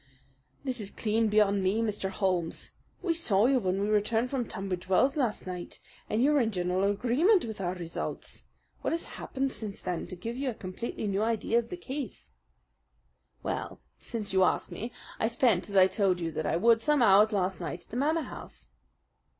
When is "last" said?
5.15-5.45, 17.31-17.59